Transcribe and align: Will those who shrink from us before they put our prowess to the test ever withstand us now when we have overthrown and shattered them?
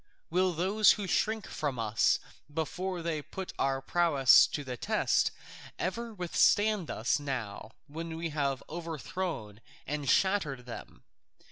Will 0.31 0.53
those 0.53 0.93
who 0.93 1.05
shrink 1.05 1.45
from 1.45 1.77
us 1.77 2.17
before 2.51 3.03
they 3.03 3.21
put 3.21 3.53
our 3.59 3.83
prowess 3.83 4.47
to 4.47 4.63
the 4.63 4.75
test 4.75 5.29
ever 5.77 6.11
withstand 6.11 6.89
us 6.89 7.19
now 7.19 7.73
when 7.85 8.17
we 8.17 8.29
have 8.29 8.63
overthrown 8.67 9.61
and 9.85 10.09
shattered 10.09 10.65
them? 10.65 11.03